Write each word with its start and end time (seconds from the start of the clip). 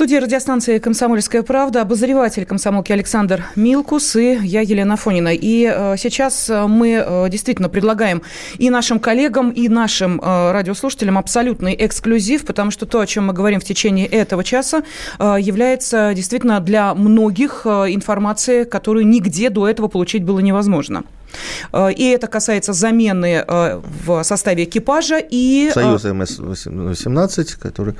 Студии 0.00 0.16
радиостанции 0.16 0.78
«Комсомольская 0.78 1.42
правда» 1.42 1.82
обозреватель 1.82 2.46
комсомолки 2.46 2.90
Александр 2.90 3.44
Милкус 3.54 4.16
и 4.16 4.38
я, 4.42 4.62
Елена 4.62 4.96
Фонина. 4.96 5.28
И 5.34 5.70
э, 5.70 5.96
сейчас 5.98 6.48
э, 6.48 6.66
мы 6.66 7.04
э, 7.06 7.28
действительно 7.28 7.68
предлагаем 7.68 8.22
и 8.56 8.70
нашим 8.70 8.98
коллегам, 8.98 9.50
и 9.50 9.68
нашим 9.68 10.18
радиослушателям 10.22 11.18
абсолютный 11.18 11.76
эксклюзив, 11.78 12.46
потому 12.46 12.70
что 12.70 12.86
то, 12.86 13.00
о 13.00 13.06
чем 13.06 13.26
мы 13.26 13.34
говорим 13.34 13.60
в 13.60 13.64
течение 13.64 14.06
этого 14.06 14.42
часа, 14.42 14.84
является 15.18 16.14
действительно 16.14 16.60
для 16.60 16.94
многих 16.94 17.66
информацией, 17.66 18.64
которую 18.64 19.06
нигде 19.06 19.50
до 19.50 19.68
этого 19.68 19.88
получить 19.88 20.24
было 20.24 20.38
невозможно. 20.38 21.04
Э, 21.72 21.92
и 21.92 22.04
это 22.10 22.26
касается 22.26 22.72
замены 22.72 23.44
э, 23.46 23.80
в 24.04 24.22
составе 24.22 24.64
экипажа 24.64 25.18
и... 25.18 25.70
Э, 25.70 25.72
Союз 25.72 26.04
МС-18, 26.04 27.58
который 27.60 27.94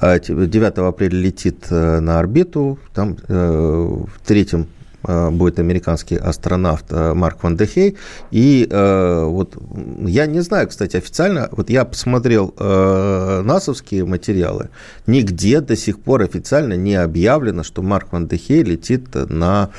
9 0.00 0.78
апреля 0.78 1.18
летит 1.18 1.70
на 1.70 2.18
орбиту, 2.18 2.78
там 2.94 3.16
в 3.28 4.08
третьем 4.24 4.66
будет 5.02 5.58
американский 5.58 6.16
астронавт 6.16 6.86
э, 6.90 7.14
Марк 7.14 7.42
Ван 7.42 7.56
Дехей. 7.56 7.96
И 8.30 8.66
э, 8.70 9.24
вот 9.24 9.56
я 10.04 10.26
не 10.26 10.40
знаю, 10.40 10.68
кстати, 10.68 10.96
официально, 10.96 11.48
вот 11.52 11.70
я 11.70 11.84
посмотрел 11.84 12.54
насовские 12.58 14.04
материалы, 14.04 14.68
нигде 15.06 15.60
до 15.60 15.76
сих 15.76 16.00
пор 16.00 16.22
официально 16.22 16.74
не 16.74 16.94
объявлено, 16.96 17.62
что 17.62 17.82
Марк 17.82 18.12
Ван 18.12 18.26
Дехей 18.26 18.62
летит 18.62 19.08
на 19.14 19.70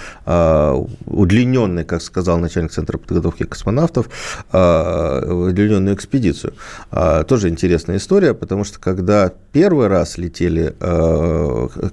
удлиненный, 1.06 1.84
как 1.84 2.02
сказал 2.02 2.38
начальник 2.40 2.72
Центра 2.72 2.98
подготовки 2.98 3.44
космонавтов, 3.44 4.10
удлиненную 4.50 5.96
экспедицию. 5.96 6.54
Тоже 7.28 7.50
интересная 7.50 7.98
история, 7.98 8.34
потому 8.34 8.64
что 8.64 8.80
когда 8.80 9.32
первый 9.52 9.88
раз 9.88 10.18
летели 10.18 10.74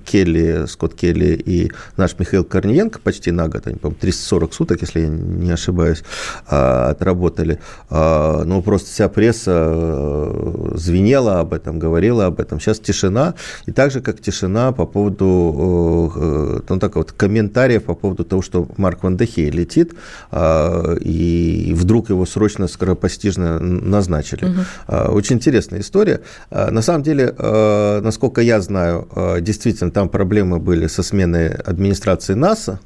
Келли, 0.04 0.66
Скотт 0.66 0.94
Келли 0.94 1.34
и 1.34 1.72
наш 1.96 2.18
Михаил 2.18 2.44
Корниенко 2.44 3.00
почти 3.00 3.17
почти 3.18 3.32
на 3.32 3.48
год, 3.48 3.66
они, 3.66 3.76
по-моему, 3.76 4.00
340 4.00 4.54
суток, 4.54 4.82
если 4.82 5.00
я 5.00 5.08
не 5.08 5.52
ошибаюсь, 5.52 6.04
а, 6.46 6.90
отработали. 6.90 7.58
А, 7.90 8.44
ну, 8.44 8.62
просто 8.62 8.90
вся 8.90 9.08
пресса 9.08 9.50
э, 9.50 10.70
звенела 10.74 11.40
об 11.40 11.52
этом, 11.52 11.78
говорила 11.78 12.26
об 12.26 12.40
этом. 12.40 12.60
Сейчас 12.60 12.78
тишина, 12.78 13.34
и 13.66 13.72
так 13.72 13.90
же, 13.90 14.00
как 14.00 14.20
тишина 14.20 14.72
по 14.72 14.86
поводу, 14.86 16.12
э, 16.16 16.60
ну, 16.68 16.78
так 16.78 16.96
вот, 16.96 17.12
комментариев 17.12 17.82
по 17.82 17.94
поводу 17.94 18.24
того, 18.24 18.42
что 18.42 18.68
Марк 18.76 19.02
Ван 19.02 19.16
Дехей 19.16 19.50
летит, 19.50 19.94
а, 20.30 20.94
и 21.00 21.74
вдруг 21.76 22.10
его 22.10 22.26
срочно, 22.26 22.68
скоропостижно 22.68 23.58
назначили. 23.58 24.44
Угу. 24.44 25.14
Очень 25.14 25.36
интересная 25.36 25.80
история. 25.80 26.20
На 26.50 26.82
самом 26.82 27.02
деле, 27.02 27.34
э, 27.38 28.00
насколько 28.02 28.40
я 28.40 28.60
знаю, 28.60 29.08
действительно, 29.40 29.90
там 29.90 30.08
проблемы 30.08 30.58
были 30.58 30.86
со 30.86 31.02
сменой 31.02 31.48
администрации 31.48 32.34
НАСА, 32.34 32.78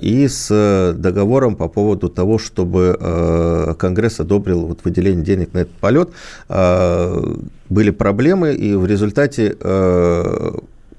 и 0.00 0.28
с 0.28 0.94
договором 0.96 1.56
по 1.56 1.68
поводу 1.68 2.08
того, 2.08 2.38
чтобы 2.38 2.96
э, 2.98 3.74
Конгресс 3.78 4.20
одобрил 4.20 4.66
вот 4.66 4.80
выделение 4.84 5.24
денег 5.24 5.54
на 5.54 5.58
этот 5.58 5.74
полет. 5.74 6.10
А, 6.48 7.22
были 7.68 7.90
проблемы, 7.90 8.54
и 8.54 8.74
в 8.74 8.86
результате 8.86 9.56
э, 9.58 10.50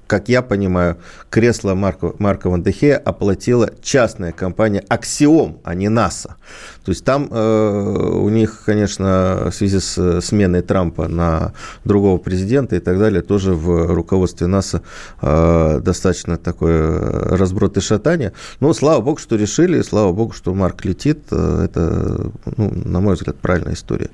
как 0.06 0.28
я 0.28 0.42
понимаю, 0.42 0.98
кресло 1.30 1.74
Марка, 1.74 2.12
Марка 2.18 2.48
Вандехея 2.48 2.96
оплатила 2.96 3.70
частная 3.82 4.32
компания 4.32 4.84
«Аксиом», 4.88 5.60
а 5.64 5.74
не 5.74 5.88
НАСА. 5.88 6.36
То 6.84 6.92
есть 6.92 7.04
там 7.04 7.28
э, 7.30 8.10
у 8.14 8.28
них, 8.28 8.62
конечно, 8.64 9.48
в 9.50 9.54
связи 9.54 9.80
с 9.80 10.20
сменой 10.20 10.62
Трампа 10.62 11.08
на 11.08 11.52
другого 11.84 12.18
президента 12.18 12.76
и 12.76 12.80
так 12.80 12.98
далее, 12.98 13.22
тоже 13.22 13.54
в 13.54 13.92
руководстве 13.92 14.46
НАСА 14.46 14.82
э, 15.20 15.80
достаточно 15.82 16.36
такое 16.36 17.00
разброд 17.36 17.76
и 17.76 17.80
шатание. 17.80 18.32
Но 18.60 18.72
слава 18.72 19.00
богу, 19.00 19.18
что 19.18 19.36
решили, 19.36 19.82
слава 19.82 20.12
богу, 20.12 20.32
что 20.32 20.54
Марк 20.54 20.84
летит. 20.84 21.24
Э, 21.30 21.64
это, 21.64 22.30
ну, 22.56 22.70
на 22.70 23.00
мой 23.00 23.14
взгляд, 23.14 23.36
правильная 23.36 23.74
история. 23.74 24.10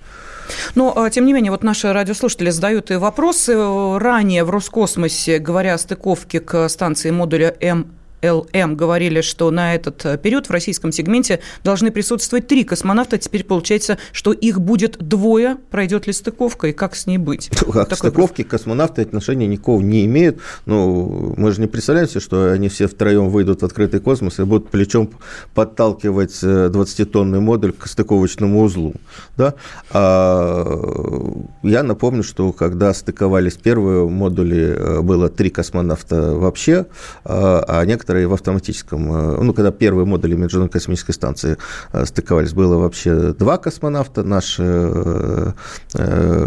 Но, 0.74 0.92
а, 0.96 1.10
тем 1.10 1.26
не 1.26 1.32
менее, 1.32 1.50
вот 1.50 1.62
наши 1.62 1.92
радиослушатели 1.92 2.50
задают 2.50 2.90
и 2.90 2.96
вопросы. 2.96 3.56
Ранее 3.98 4.44
в 4.44 4.50
Роскосмосе, 4.50 5.38
говоря 5.38 5.74
о 5.74 5.78
стыковке 5.78 6.40
к 6.40 6.68
станции 6.68 7.10
модуля 7.10 7.54
М 7.60 7.92
ЛМ 8.22 8.76
говорили, 8.76 9.20
что 9.20 9.50
на 9.50 9.74
этот 9.74 10.04
э, 10.04 10.18
период 10.18 10.48
в 10.48 10.50
российском 10.50 10.92
сегменте 10.92 11.40
должны 11.64 11.90
присутствовать 11.90 12.46
три 12.46 12.64
космонавта. 12.64 13.18
Теперь 13.18 13.44
получается, 13.44 13.98
что 14.12 14.32
их 14.32 14.60
будет 14.60 14.98
двое. 14.98 15.56
Пройдет 15.70 16.06
ли 16.06 16.12
стыковка 16.12 16.68
и 16.68 16.72
как 16.72 16.94
с 16.94 17.06
ней 17.06 17.18
быть? 17.18 17.50
Ну, 17.64 17.72
как 17.72 17.88
Такой 17.88 18.10
стыковки 18.10 18.42
космонавты 18.42 19.02
отношения 19.02 19.46
никакого 19.46 19.80
не 19.80 20.04
имеют. 20.04 20.38
Ну, 20.66 21.34
мы 21.36 21.52
же 21.52 21.60
не 21.60 21.66
представляем 21.66 22.08
себе, 22.08 22.20
что 22.20 22.52
они 22.52 22.68
все 22.68 22.86
втроем 22.86 23.28
выйдут 23.28 23.62
в 23.62 23.64
открытый 23.64 24.00
космос 24.00 24.38
и 24.38 24.44
будут 24.44 24.70
плечом 24.70 25.10
подталкивать 25.54 26.42
20-тонный 26.42 27.38
э, 27.38 27.40
модуль 27.40 27.72
к 27.72 27.86
стыковочному 27.86 28.62
узлу. 28.62 28.94
Да? 29.36 29.54
А, 29.90 30.62
я 31.62 31.82
напомню, 31.82 32.22
что 32.22 32.52
когда 32.52 32.92
стыковались 32.92 33.54
первые 33.54 34.08
модули, 34.08 34.74
э, 34.76 35.00
было 35.00 35.28
три 35.28 35.50
космонавта 35.50 36.34
вообще, 36.34 36.86
а, 37.24 37.64
а 37.66 37.84
некоторые 37.84 38.26
в 38.26 38.34
автоматическом, 38.34 39.12
э, 39.12 39.42
ну, 39.42 39.54
когда 39.54 39.70
первые 39.70 40.04
модули 40.04 40.34
Международной 40.34 40.72
космической 40.72 41.12
станции 41.12 41.56
э, 41.92 42.04
стыковались, 42.04 42.52
было 42.52 42.78
вообще 42.78 43.32
два 43.32 43.58
космонавта, 43.58 44.22
наш 44.22 44.56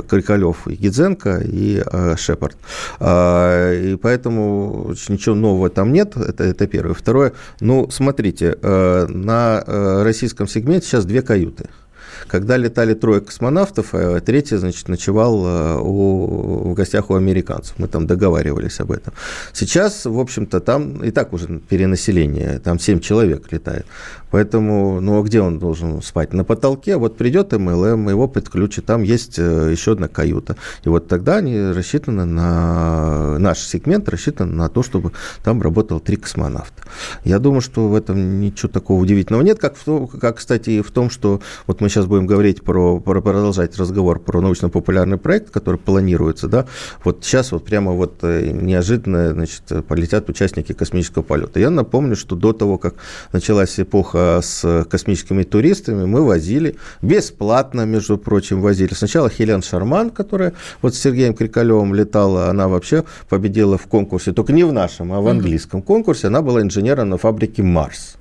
Крикалев 0.09 0.67
и 0.67 0.75
Гидзенко 0.75 1.41
и 1.43 1.83
Шепард. 2.17 2.57
А, 2.99 3.73
и 3.73 3.95
поэтому 3.95 4.93
ничего 5.07 5.35
нового 5.35 5.69
там 5.69 5.93
нет, 5.93 6.17
это, 6.17 6.43
это 6.43 6.67
первое. 6.67 6.93
Второе, 6.93 7.33
ну, 7.61 7.89
смотрите, 7.89 8.57
на 8.61 9.63
российском 10.03 10.47
сегменте 10.47 10.87
сейчас 10.87 11.05
две 11.05 11.21
каюты– 11.21 11.69
когда 12.27 12.57
летали 12.57 12.93
трое 12.93 13.21
космонавтов, 13.21 13.89
а 13.93 14.19
третий, 14.19 14.57
значит, 14.57 14.87
ночевал 14.87 15.45
э, 15.45 15.79
у, 15.81 16.71
в 16.71 16.73
гостях 16.73 17.09
у 17.09 17.15
американцев. 17.15 17.75
Мы 17.77 17.87
там 17.87 18.07
договаривались 18.07 18.79
об 18.79 18.91
этом. 18.91 19.13
Сейчас, 19.53 20.05
в 20.05 20.19
общем-то, 20.19 20.59
там 20.59 21.03
и 21.03 21.11
так 21.11 21.33
уже 21.33 21.59
перенаселение, 21.59 22.59
там 22.59 22.79
7 22.79 22.99
человек 22.99 23.51
летает. 23.51 23.85
Поэтому, 24.31 24.99
ну, 24.99 25.19
а 25.19 25.23
где 25.23 25.39
он 25.39 25.59
должен 25.59 26.01
спать? 26.01 26.33
На 26.33 26.43
потолке. 26.43 26.97
Вот 26.97 27.15
придет 27.17 27.53
МЛМ, 27.53 28.09
его 28.09 28.27
подключит, 28.27 28.85
там 28.85 29.03
есть 29.03 29.39
э, 29.39 29.69
еще 29.71 29.93
одна 29.93 30.07
каюта. 30.07 30.57
И 30.83 30.89
вот 30.89 31.07
тогда 31.07 31.37
они 31.37 31.57
рассчитаны 31.57 32.25
на... 32.25 33.39
Наш 33.39 33.59
сегмент 33.59 34.09
рассчитан 34.09 34.55
на 34.55 34.67
то, 34.69 34.83
чтобы 34.83 35.11
там 35.43 35.61
работало 35.61 35.99
три 35.99 36.17
космонавта. 36.17 36.83
Я 37.23 37.39
думаю, 37.39 37.61
что 37.61 37.87
в 37.87 37.95
этом 37.95 38.41
ничего 38.41 38.69
такого 38.69 38.99
удивительного 38.99 39.41
нет, 39.41 39.59
как, 39.59 39.77
в 39.77 39.83
том, 39.83 40.07
как 40.07 40.37
кстати, 40.37 40.69
и 40.71 40.81
в 40.81 40.91
том, 40.91 41.09
что 41.09 41.41
вот 41.67 41.81
мы 41.81 41.89
сейчас 41.89 42.05
будем 42.05 42.14
говорить 42.23 42.63
про, 42.63 42.99
про 42.99 43.21
продолжать 43.21 43.77
разговор 43.77 44.19
про 44.19 44.41
научно-популярный 44.41 45.17
проект, 45.17 45.49
который 45.51 45.77
планируется, 45.77 46.47
да, 46.47 46.65
вот 47.03 47.23
сейчас 47.23 47.51
вот 47.51 47.65
прямо 47.65 47.91
вот 47.91 48.19
э, 48.21 48.49
неожиданно, 48.51 49.33
значит, 49.33 49.63
полетят 49.87 50.29
участники 50.29 50.73
космического 50.73 51.23
полета. 51.23 51.59
Я 51.59 51.69
напомню, 51.69 52.15
что 52.15 52.35
до 52.35 52.53
того, 52.53 52.77
как 52.77 52.95
началась 53.33 53.79
эпоха 53.79 54.39
с 54.43 54.85
космическими 54.89 55.43
туристами, 55.43 56.05
мы 56.05 56.25
возили, 56.25 56.75
бесплатно, 57.01 57.85
между 57.85 58.17
прочим, 58.17 58.61
возили. 58.61 58.93
Сначала 58.93 59.29
Хелен 59.29 59.61
Шарман, 59.61 60.09
которая 60.09 60.53
вот 60.81 60.95
с 60.95 60.99
Сергеем 60.99 61.33
Крикалевым 61.33 61.93
летала, 61.93 62.49
она 62.49 62.67
вообще 62.67 63.03
победила 63.29 63.77
в 63.77 63.87
конкурсе, 63.87 64.31
только 64.31 64.53
не 64.53 64.63
в 64.63 64.73
нашем, 64.73 65.13
а 65.13 65.21
в 65.21 65.27
английском 65.27 65.81
конкурсе, 65.81 66.27
она 66.27 66.41
была 66.41 66.61
инженером 66.61 67.09
на 67.09 67.17
фабрике 67.17 67.63
«Марс». 67.63 68.15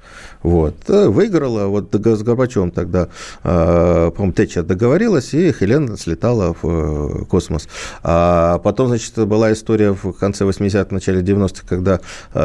Вот. 0.45 0.75
Э, 0.89 1.09
выиграла, 1.09 1.67
вот 1.67 1.89
с 1.95 2.23
Горбачевым 2.23 2.71
тогда, 2.71 3.09
э, 3.43 3.49
по-моему, 4.11 4.33
Тэтчер 4.33 4.63
договорилась, 4.63 5.35
и 5.35 5.53
Хелен 5.53 5.97
слетала 5.97 6.55
в 6.61 6.65
э, 6.65 7.25
космос. 7.27 7.69
А 8.03 8.59
потом, 8.59 8.89
значит, 8.89 9.15
была 9.27 9.53
история 9.53 9.93
в 9.93 10.13
конце 10.13 10.45
80-х, 10.45 10.87
начале 10.91 11.23
90-х, 11.23 11.67
когда 11.69 12.01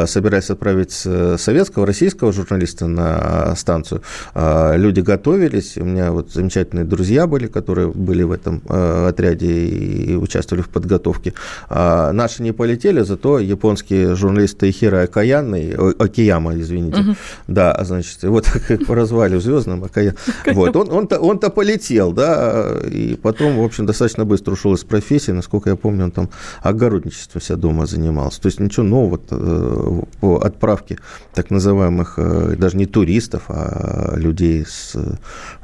собирались 0.06 0.50
отправить 0.50 0.92
советского, 0.92 1.86
российского 1.86 2.32
журналиста 2.32 2.88
на 2.88 3.56
станцию. 3.56 4.02
Люди 4.36 5.02
готовились, 5.02 5.78
у 5.78 5.86
меня 5.86 6.12
вот 6.12 6.32
замечательные 6.32 6.86
друзья 6.86 7.28
были, 7.28 7.48
которые 7.48 7.88
были 7.88 8.24
в 8.24 8.32
этом 8.32 8.62
отряде 8.68 9.48
и 9.48 10.16
участвовали 10.16 10.62
в 10.64 10.70
подготовке. 10.70 11.34
Наши 11.70 12.44
не 12.44 12.52
полетели, 12.52 13.02
зато 13.02 13.40
японские 13.40 14.16
журналисты 14.16 14.70
Ихира 14.70 15.04
Акаяны, 15.04 15.76
Акияма, 16.00 16.56
извините, 16.56 17.02
угу. 17.02 17.16
да, 17.48 17.78
значит, 17.84 18.24
вот 18.24 18.46
по 18.88 18.96
развалю 18.96 19.40
звездным 19.40 19.84
Акаян, 19.84 20.16
вот, 20.46 20.76
он, 20.76 20.92
он-то, 20.92 21.20
он-то 21.30 21.50
полетел, 21.50 22.12
да, 22.12 22.76
и 22.86 23.16
потом, 23.16 23.58
в 23.58 23.64
общем, 23.64 23.86
достаточно 23.86 24.26
быстро 24.26 24.54
ушел 24.54 24.74
из 24.74 24.84
профессии, 24.84 25.32
насколько 25.32 25.70
я 25.70 25.76
помню, 25.76 26.06
он 26.06 26.12
там 26.12 26.30
огородничеством 26.62 27.42
себя 27.42 27.56
дома 27.58 27.86
занимался. 27.86 28.42
То 28.42 28.48
есть 28.48 28.60
ничего 28.60 28.86
нового 28.86 29.20
э, 29.30 30.02
по 30.20 30.38
отправке 30.38 30.98
так 31.34 31.50
называемых 31.52 32.16
э, 32.18 32.56
даже 32.58 32.78
не 32.78 32.86
туристов, 32.86 33.44
а 33.48 34.16
людей 34.16 34.66
с, 34.66 34.96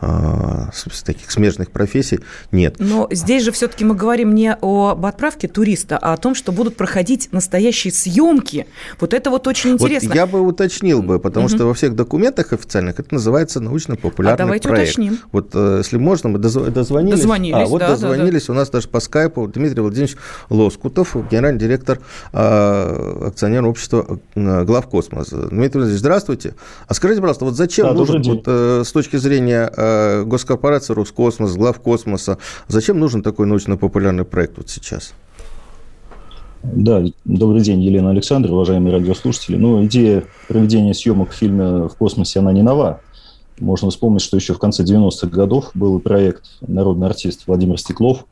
э, 0.02 0.70
с 0.74 1.04
таких 1.04 1.32
смежных 1.32 1.72
профессий 1.72 2.20
нет. 2.52 2.76
Но 2.80 3.08
здесь 3.12 3.44
же 3.44 3.52
все-таки 3.52 3.86
мы 3.86 3.96
говорим 3.96 4.34
не 4.36 4.54
об 4.54 5.06
отправке 5.06 5.48
туриста, 5.48 5.98
а 5.98 6.14
о 6.14 6.18
том, 6.18 6.36
что 6.36 6.52
будут 6.52 6.78
проходить 6.78 7.30
настоящие 7.32 7.92
съемки. 7.92 8.68
Вот 9.00 9.14
это 9.14 9.30
вот 9.30 9.48
очень 9.48 9.72
интересно. 9.72 10.10
Вот 10.10 10.16
я 10.16 10.26
бы 10.26 10.42
уточнил 10.42 11.02
бы, 11.02 11.20
потому 11.20 11.48
угу. 11.48 11.56
что 11.56 11.66
во 11.66 11.74
всех 11.74 11.96
документах 11.96 12.54
официальных 12.54 13.00
это 13.00 13.14
называется 13.14 13.60
научно-популярный 13.60 14.36
а 14.36 14.46
давайте 14.46 14.70
проект. 14.70 14.92
Уточним. 14.92 15.20
Вот 15.32 15.55
если 15.56 15.98
можно, 15.98 16.30
мы 16.30 16.40
дозвонились. 16.40 17.20
Дозвонились, 17.20 17.56
а, 17.56 17.66
вот 17.66 17.80
да, 17.80 17.90
дозвонились. 17.90 18.44
Да, 18.44 18.48
да. 18.48 18.54
У 18.54 18.56
нас 18.56 18.70
даже 18.70 18.88
по 18.88 19.00
скайпу 19.00 19.48
Дмитрий 19.48 19.82
Владимирович 19.82 20.18
Лоскутов, 20.50 21.16
генеральный 21.30 21.60
директор 21.60 22.00
э, 22.34 23.28
акционерного 23.28 23.72
общества 23.72 24.20
э, 24.36 24.64
Главкосмос. 24.64 25.30
Дмитрий 25.30 25.80
Владимирович, 25.80 26.00
здравствуйте. 26.00 26.56
А 26.88 26.94
скажите, 26.94 27.22
пожалуйста, 27.22 27.46
вот 27.46 27.56
зачем 27.56 27.88
да, 27.88 27.94
нужен, 27.94 28.22
вот, 28.24 28.44
э, 28.46 28.84
с 28.86 28.92
точки 28.92 29.18
зрения 29.18 29.72
э, 29.76 30.24
госкорпорации 30.24 30.94
Роскосмос, 30.94 31.56
Главкосмоса, 31.56 32.38
зачем 32.68 33.00
нужен 33.00 33.22
такой 33.22 33.48
научно-популярный 33.48 34.26
проект 34.26 34.58
вот 34.58 34.70
сейчас? 34.70 35.14
Да, 36.74 37.04
добрый 37.26 37.62
день, 37.62 37.82
Елена 37.84 38.10
Александровна, 38.10 38.58
уважаемые 38.58 38.94
радиослушатели. 38.94 39.56
Ну, 39.56 39.86
идея 39.86 40.24
проведения 40.48 40.94
съемок 40.94 41.32
фильма 41.32 41.88
в 41.88 41.96
космосе, 41.96 42.40
она 42.40 42.52
не 42.52 42.64
нова. 42.64 43.02
Можно 43.60 43.90
вспомнить, 43.90 44.22
что 44.22 44.38
еще 44.38 44.54
в 44.54 44.60
конце 44.60 44.84
90-х 44.84 45.28
годов 45.28 45.72
был 45.74 46.00
проект 46.00 46.58
«Народный 46.62 47.08
артист» 47.08 47.44
Владимир 47.48 47.80
Стеклов. 47.80 48.26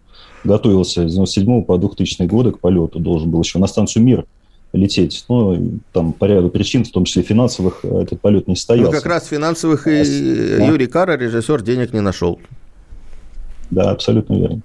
Готовился 0.44 1.08
с 1.08 1.14
97 1.14 1.64
по 1.64 1.78
2000 1.78 2.24
годы 2.24 2.52
к 2.52 2.60
полету. 2.60 3.00
Должен 3.00 3.32
был 3.32 3.42
еще 3.42 3.60
на 3.60 3.68
станцию 3.68 4.04
«Мир» 4.04 4.26
лететь. 4.74 5.24
Но 5.30 5.58
там 5.94 6.14
по 6.14 6.26
ряду 6.26 6.50
причин, 6.50 6.84
в 6.84 6.92
том 6.92 7.06
числе 7.06 7.22
финансовых, 7.22 7.86
этот 7.86 8.20
полет 8.20 8.48
не 8.48 8.56
состоялся. 8.56 8.92
Ну, 8.92 8.98
как 8.98 9.06
раз 9.06 9.28
финансовых 9.28 9.88
и 9.88 10.58
да. 10.58 10.66
Юрий 10.66 10.88
Кара, 10.88 11.16
режиссер, 11.16 11.62
денег 11.62 11.94
не 11.94 12.02
нашел. 12.02 12.40
Да, 13.70 13.92
абсолютно 13.92 14.36
верно. 14.36 14.62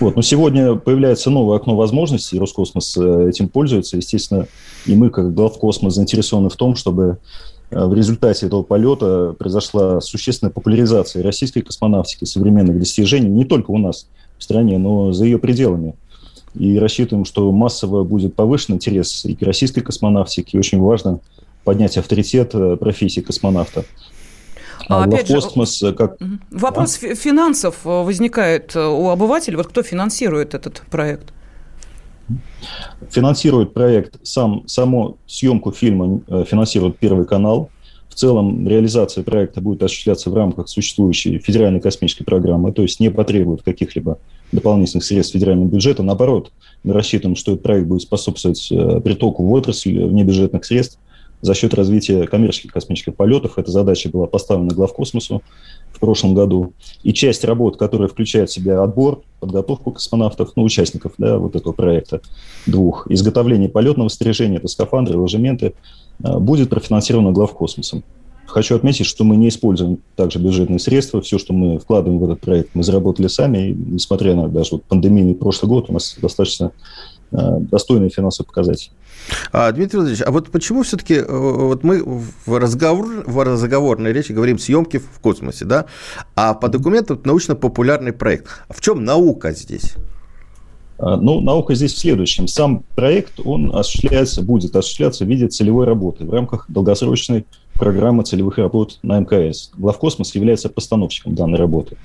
Вот. 0.00 0.16
Но 0.16 0.22
сегодня 0.22 0.74
появляется 0.74 1.30
новое 1.30 1.56
окно 1.56 1.76
возможностей, 1.76 2.38
Роскосмос 2.38 2.96
э, 2.98 3.28
этим 3.28 3.48
пользуется. 3.48 3.96
Естественно, 3.96 4.46
и 4.84 4.94
мы, 4.94 5.10
как 5.10 5.32
Главкосмос, 5.32 5.94
заинтересованы 5.94 6.50
в 6.50 6.56
том, 6.56 6.74
чтобы 6.76 7.18
в 7.72 7.94
результате 7.94 8.46
этого 8.46 8.62
полета 8.62 9.34
произошла 9.38 10.00
существенная 10.00 10.52
популяризация 10.52 11.22
российской 11.22 11.62
космонавтики, 11.62 12.24
современных 12.24 12.78
достижений 12.78 13.28
не 13.28 13.44
только 13.44 13.70
у 13.70 13.78
нас 13.78 14.06
в 14.38 14.42
стране, 14.42 14.78
но 14.78 15.12
за 15.12 15.24
ее 15.24 15.38
пределами. 15.38 15.94
И 16.54 16.78
рассчитываем, 16.78 17.24
что 17.24 17.50
массово 17.50 18.04
будет 18.04 18.34
повышен 18.34 18.74
интерес 18.74 19.24
и 19.24 19.34
к 19.34 19.42
российской 19.42 19.80
космонавтике. 19.80 20.56
И 20.56 20.58
очень 20.58 20.80
важно 20.80 21.20
поднять 21.64 21.96
авторитет 21.96 22.54
э, 22.54 22.76
профессии 22.76 23.20
космонавта. 23.20 23.84
А, 24.88 25.04
опять 25.04 25.28
же, 25.28 25.34
космос, 25.34 25.82
э, 25.82 25.92
как... 25.92 26.18
Вопрос 26.50 26.98
да? 27.00 27.14
финансов 27.14 27.76
возникает 27.84 28.76
у 28.76 29.08
обывателя. 29.08 29.56
Вот 29.56 29.68
кто 29.68 29.82
финансирует 29.82 30.54
этот 30.54 30.82
проект? 30.90 31.32
Финансирует 33.10 33.74
проект, 33.74 34.18
сам, 34.22 34.66
саму 34.66 35.18
съемку 35.26 35.72
фильма 35.72 36.20
э, 36.28 36.44
финансирует 36.48 36.98
Первый 36.98 37.26
канал. 37.26 37.70
В 38.08 38.14
целом 38.14 38.68
реализация 38.68 39.24
проекта 39.24 39.60
будет 39.60 39.82
осуществляться 39.82 40.28
в 40.28 40.34
рамках 40.34 40.68
существующей 40.68 41.38
федеральной 41.38 41.80
космической 41.80 42.24
программы, 42.24 42.72
то 42.72 42.82
есть 42.82 43.00
не 43.00 43.10
потребует 43.10 43.62
каких-либо 43.62 44.18
дополнительных 44.52 45.04
средств 45.04 45.32
федерального 45.32 45.68
бюджета. 45.68 46.02
Наоборот, 46.02 46.52
мы 46.84 46.92
рассчитываем, 46.92 47.36
что 47.36 47.52
этот 47.52 47.62
проект 47.62 47.86
будет 47.86 48.02
способствовать 48.02 48.70
э, 48.70 49.00
притоку 49.00 49.44
в 49.44 49.52
отрасль 49.52 50.04
внебюджетных 50.04 50.64
средств 50.64 50.98
за 51.40 51.54
счет 51.54 51.74
развития 51.74 52.26
коммерческих 52.26 52.72
космических 52.72 53.16
полетов. 53.16 53.58
Эта 53.58 53.70
задача 53.70 54.08
была 54.08 54.26
поставлена 54.26 54.74
главкосмосу 54.74 55.42
прошлом 56.02 56.34
году. 56.34 56.72
И 57.04 57.12
часть 57.12 57.44
работ, 57.44 57.76
которая 57.76 58.08
включает 58.08 58.50
в 58.50 58.52
себя 58.52 58.82
отбор, 58.82 59.22
подготовку 59.38 59.92
космонавтов, 59.92 60.50
ну, 60.56 60.64
участников 60.64 61.12
да, 61.16 61.38
вот 61.38 61.54
этого 61.54 61.72
проекта 61.72 62.20
двух, 62.66 63.08
изготовление 63.08 63.68
полетного 63.68 64.08
снаряжения, 64.08 64.58
это 64.58 64.66
скафандры, 64.66 65.16
ложементы, 65.16 65.74
а, 66.24 66.40
будет 66.40 66.70
профинансировано 66.70 67.30
главкосмосом. 67.30 68.02
Хочу 68.46 68.74
отметить, 68.74 69.06
что 69.06 69.22
мы 69.22 69.36
не 69.36 69.48
используем 69.48 69.98
также 70.16 70.40
бюджетные 70.40 70.80
средства. 70.80 71.22
Все, 71.22 71.38
что 71.38 71.54
мы 71.54 71.78
вкладываем 71.78 72.18
в 72.18 72.24
этот 72.24 72.40
проект, 72.40 72.70
мы 72.74 72.82
заработали 72.82 73.28
сами. 73.28 73.68
И, 73.68 73.72
несмотря 73.72 74.34
на 74.34 74.48
даже 74.48 74.72
вот 74.72 74.84
пандемийный 74.84 75.36
прошлый 75.36 75.70
год, 75.70 75.86
у 75.88 75.92
нас 75.92 76.18
достаточно 76.20 76.72
Э, 77.32 77.58
достойные 77.60 78.10
финансовые 78.10 78.46
показатели. 78.46 78.92
А, 79.52 79.70
Дмитрий 79.72 79.98
Владимирович, 79.98 80.26
а 80.26 80.30
вот 80.30 80.50
почему 80.50 80.82
все-таки 80.82 81.14
э, 81.14 81.24
вот 81.28 81.84
мы 81.84 82.02
в, 82.02 82.58
разговор, 82.58 83.24
в 83.26 83.44
разговорной 83.44 84.12
речи 84.12 84.32
говорим 84.32 84.58
съемки 84.58 84.98
в 84.98 85.20
космосе, 85.20 85.64
да, 85.64 85.86
а 86.34 86.54
по 86.54 86.68
документам 86.68 87.20
научно-популярный 87.24 88.12
проект. 88.12 88.48
А 88.68 88.72
в 88.72 88.80
чем 88.80 89.04
наука 89.04 89.52
здесь? 89.52 89.94
А, 90.98 91.16
ну, 91.16 91.40
наука 91.40 91.74
здесь 91.74 91.94
в 91.94 91.98
следующем. 91.98 92.46
Сам 92.46 92.84
проект, 92.94 93.40
он 93.44 93.74
осуществляется, 93.74 94.40
будет 94.40 94.76
осуществляться 94.76 95.24
в 95.24 95.28
виде 95.28 95.48
целевой 95.48 95.84
работы 95.84 96.24
в 96.24 96.32
рамках 96.32 96.66
долгосрочной 96.68 97.44
программы 97.74 98.22
целевых 98.22 98.58
работ 98.58 98.98
на 99.02 99.18
МКС. 99.18 99.72
Главкосмос 99.76 100.34
является 100.34 100.68
постановщиком 100.68 101.34
данной 101.34 101.58
работы. 101.58 101.96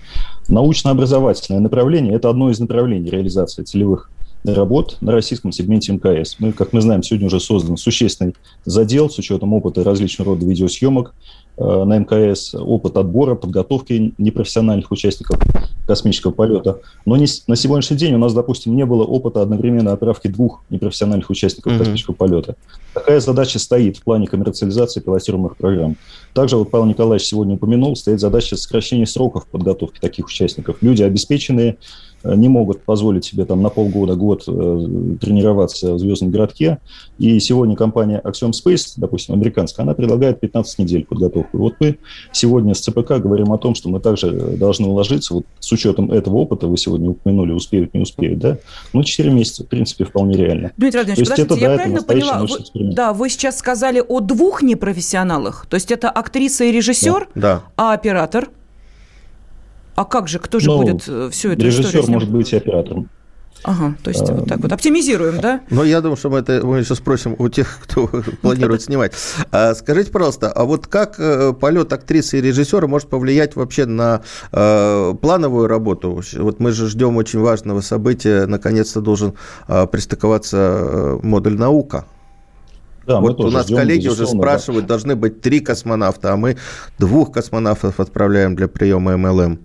Научно-образовательное 0.48 1.62
направление– 1.62 2.14
это 2.16 2.30
одно 2.30 2.50
из 2.50 2.60
направлений 2.60 3.10
реализации 3.10 3.64
целевых 3.64 4.10
работ 4.46 4.98
на 5.02 5.12
российском 5.12 5.52
сегменте 5.52 5.94
МКС. 5.94 6.38
Мы, 6.40 6.52
как 6.52 6.74
мы 6.74 6.82
знаем, 6.82 7.04
сегодня 7.04 7.28
уже 7.28 7.40
создан 7.40 7.78
существенный 7.78 8.36
задел 8.66 9.10
с 9.10 9.18
учетом 9.18 9.54
опыта 9.54 9.84
различного 9.84 10.32
рода 10.32 10.46
видеосъемок 10.46 11.14
э, 11.58 11.84
на 11.84 12.00
МКС, 12.00 12.54
опыт 12.56 12.98
отбора, 12.98 13.36
подготовки 13.36 14.14
непрофессиональных 14.18 14.92
участников 14.92 15.40
космического 15.86 16.32
полета. 16.32 16.82
Но 17.06 17.16
не, 17.18 17.28
на 17.48 17.56
сегодняшний 17.56 17.98
день 17.98 18.14
у 18.14 18.18
нас, 18.18 18.34
допустим, 18.34 18.76
не 18.76 18.86
было 18.86 19.04
опыта 19.04 19.42
одновременной 19.42 19.94
отправки 19.94 20.28
двух 20.28 20.64
непрофессиональных 20.70 21.30
участников 21.30 21.74
mm-hmm. 21.74 21.78
космического 21.80 22.16
полета. 22.16 22.56
Такая 22.94 23.20
задача 23.20 23.60
стоит 23.60 23.98
в 23.98 24.04
плане 24.04 24.28
коммерциализации 24.28 25.00
пилотируемых 25.00 25.58
программ. 25.58 25.96
Также, 26.34 26.58
вот 26.58 26.70
Павел 26.70 26.86
Николаевич 26.86 27.28
сегодня 27.28 27.56
упомянул, 27.56 27.96
стоит 27.96 28.20
задача 28.20 28.58
сокращения 28.58 29.06
сроков 29.06 29.48
подготовки 29.48 30.00
таких 30.00 30.28
участников. 30.28 30.78
Люди 30.82 31.04
обеспеченные, 31.04 31.78
не 32.36 32.50
могут 32.50 32.84
позволить 32.84 33.26
себе 33.26 33.46
там 33.46 33.62
на 33.62 33.70
полгода, 33.70 34.16
год 34.16 34.44
э, 34.48 34.88
тренироваться 35.20 35.94
в 35.94 36.00
звездном 36.00 36.32
городке. 36.32 36.80
И 37.18 37.40
сегодня 37.40 37.76
компания 37.76 38.22
Axiom 38.24 38.52
Space, 38.52 38.94
допустим, 38.98 39.36
американская, 39.36 39.86
она 39.86 39.94
предлагает 39.94 40.40
15 40.40 40.80
недель 40.80 41.06
подготовку. 41.06 41.58
И 41.58 41.60
вот 41.60 41.76
мы 41.80 41.98
сегодня 42.32 42.74
с 42.74 42.80
ЦПК 42.80 43.14
говорим 43.14 43.52
о 43.52 43.58
том, 43.58 43.76
что 43.76 43.90
мы 43.90 44.00
также 44.00 44.32
должны 44.32 44.88
уложиться, 44.88 45.34
вот 45.34 45.46
с 45.60 45.72
учетом 45.72 46.12
этого 46.12 46.36
опыта, 46.36 46.68
вы 46.68 46.78
сегодня 46.78 47.10
упомянули, 47.10 47.52
успеют, 47.52 47.94
не 47.94 48.02
успеют, 48.02 48.40
да, 48.40 48.58
ну, 48.94 49.04
4 49.04 49.30
месяца, 49.32 49.64
в 49.64 49.68
принципе, 49.68 50.06
вполне 50.06 50.36
реально. 50.36 50.72
Дмитрий 50.78 51.00
Владимирович, 51.00 51.30
подождите, 51.30 51.54
это, 51.54 51.62
я 51.62 51.70
да, 51.70 51.76
правильно 51.76 52.04
поняла? 52.04 52.40
Вы, 52.42 52.94
да, 52.94 53.14
вы 53.14 53.30
сейчас 53.30 53.58
сказали 53.58 54.04
о 54.08 54.20
двух 54.20 54.62
непрофессионалах, 54.62 55.66
то 55.70 55.76
есть 55.76 55.92
это 55.92 56.10
актриса 56.10 56.66
и 56.66 56.72
режиссер, 56.72 57.30
да. 57.36 57.64
а 57.76 57.94
оператор? 57.94 58.50
А 59.98 60.06
как 60.06 60.28
же, 60.28 60.38
кто 60.38 60.60
же 60.60 60.70
ну, 60.70 60.78
будет 60.78 61.06
э, 61.08 61.30
всю 61.32 61.50
эту 61.50 61.66
режиссер 61.66 61.88
историю 61.88 62.12
может 62.12 62.30
быть 62.30 62.54
и 62.54 62.56
оператором. 62.56 63.10
Ага, 63.64 63.96
то 64.04 64.12
есть 64.12 64.30
а, 64.30 64.34
вот 64.36 64.48
так 64.48 64.60
вот 64.60 64.72
оптимизируем, 64.72 65.42
да? 65.42 65.62
Ну, 65.72 65.84
я 65.84 66.02
думаю, 66.02 66.18
что 66.18 66.30
мы 66.30 66.38
это 66.38 66.64
мы 66.64 66.78
еще 66.78 66.94
спросим 66.94 67.36
у 67.40 67.50
тех, 67.50 67.80
кто 67.82 68.06
планирует 68.44 68.84
снимать. 68.84 69.14
А, 69.52 69.74
скажите, 69.74 70.12
пожалуйста, 70.12 70.52
а 70.52 70.66
вот 70.66 70.86
как 70.86 71.16
э, 71.18 71.52
полет 71.54 71.94
актрисы 71.94 72.38
и 72.38 72.42
режиссера 72.42 72.86
может 72.86 73.10
повлиять 73.10 73.56
вообще 73.56 73.88
на 73.88 74.22
э, 74.52 75.16
плановую 75.20 75.66
работу? 75.66 76.22
Вот 76.36 76.60
мы 76.60 76.74
же 76.74 76.88
ждем 76.88 77.18
очень 77.18 77.40
важного 77.40 77.82
события, 77.82 78.46
наконец-то 78.46 79.02
должен 79.02 79.34
пристыковаться 79.66 81.18
модуль 81.24 81.58
наука. 81.58 82.06
Да, 83.08 83.20
вот 83.20 83.40
у 83.40 83.50
нас 83.50 83.66
ждем, 83.66 83.78
коллеги 83.78 84.10
уже 84.10 84.28
спрашивают, 84.28 84.86
да. 84.86 84.90
должны 84.90 85.16
быть 85.16 85.42
три 85.42 85.60
космонавта, 85.60 86.34
а 86.34 86.38
мы 86.38 86.58
двух 87.00 87.32
космонавтов 87.32 88.00
отправляем 88.00 88.56
для 88.56 88.68
приема 88.68 89.18
МЛМ. 89.18 89.60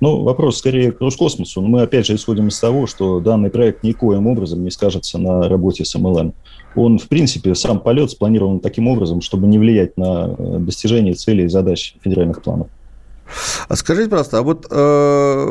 Ну, 0.00 0.22
вопрос 0.22 0.58
скорее 0.58 0.92
к 0.92 1.00
Роскосмосу. 1.00 1.60
Но 1.60 1.68
мы, 1.68 1.82
опять 1.82 2.06
же, 2.06 2.14
исходим 2.14 2.48
из 2.48 2.58
того, 2.58 2.86
что 2.86 3.20
данный 3.20 3.50
проект 3.50 3.82
никоим 3.82 4.26
образом 4.26 4.64
не 4.64 4.70
скажется 4.70 5.18
на 5.18 5.48
работе 5.48 5.84
с 5.84 5.94
МЛМ. 5.94 6.32
Он, 6.74 6.98
в 6.98 7.08
принципе, 7.08 7.54
сам 7.54 7.80
полет 7.80 8.10
спланирован 8.10 8.60
таким 8.60 8.88
образом, 8.88 9.20
чтобы 9.20 9.46
не 9.46 9.58
влиять 9.58 9.96
на 9.98 10.34
э, 10.38 10.56
достижение 10.60 11.14
целей 11.14 11.44
и 11.44 11.48
задач 11.48 11.94
федеральных 12.02 12.42
планов. 12.42 12.68
А 13.68 13.76
скажите, 13.76 14.08
пожалуйста, 14.08 14.38
а 14.38 14.42
вот 14.42 14.66
э, 14.70 15.46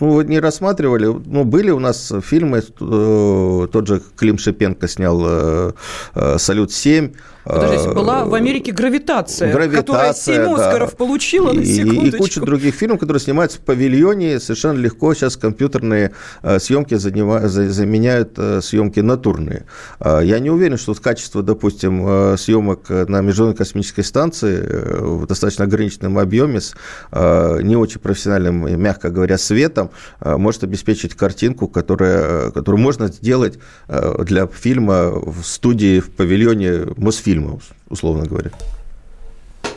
ну, 0.00 0.10
вы 0.10 0.24
не 0.24 0.38
рассматривали, 0.38 1.06
ну, 1.06 1.44
были 1.44 1.70
у 1.70 1.78
нас 1.78 2.12
фильмы, 2.22 2.58
э, 2.58 3.66
тот 3.72 3.86
же 3.86 4.02
Клим 4.16 4.38
Шипенко 4.38 4.86
снял 4.88 5.20
э, 5.24 5.72
э, 6.14 6.38
«Салют-7», 6.38 7.14
Подождите, 7.54 7.88
а, 7.88 7.94
была 7.94 8.24
в 8.24 8.34
Америке 8.34 8.72
гравитация, 8.72 9.52
гравитация 9.52 9.82
которая 9.82 10.12
7 10.14 10.42
Оскаров 10.54 10.90
да. 10.90 10.96
получила, 10.96 11.52
на 11.52 11.64
секундочку. 11.64 12.06
И, 12.06 12.08
и 12.08 12.18
куча 12.18 12.40
других 12.40 12.74
фильмов, 12.74 13.00
которые 13.00 13.20
снимаются 13.20 13.58
в 13.58 13.62
павильоне, 13.62 14.40
совершенно 14.40 14.78
легко 14.78 15.14
сейчас 15.14 15.36
компьютерные 15.36 16.12
э, 16.42 16.58
съемки 16.58 16.94
заменяют 16.94 18.34
э, 18.36 18.60
съемки 18.62 19.00
натурные. 19.00 19.64
А, 19.98 20.20
я 20.20 20.38
не 20.38 20.50
уверен, 20.50 20.78
что 20.78 20.94
качество, 20.94 21.42
допустим, 21.42 22.04
э, 22.06 22.36
съемок 22.36 22.88
на 22.90 23.20
Международной 23.20 23.56
космической 23.56 24.02
станции 24.02 24.60
в 25.00 25.26
достаточно 25.26 25.64
ограниченном 25.64 26.18
объеме 26.18 26.60
с 26.60 26.74
не 27.12 27.76
очень 27.76 28.00
профессиональным, 28.00 28.80
мягко 28.80 29.10
говоря, 29.10 29.38
светом 29.38 29.90
может 30.20 30.64
обеспечить 30.64 31.14
картинку, 31.14 31.68
которая, 31.68 32.50
которую 32.50 32.80
можно 32.80 33.08
сделать 33.08 33.58
для 33.88 34.46
фильма 34.46 35.10
в 35.10 35.42
студии, 35.42 36.00
в 36.00 36.10
павильоне 36.10 36.86
Мосфильма 36.96 37.39
фильма, 37.40 37.58
условно 37.88 38.26
говоря. 38.26 38.50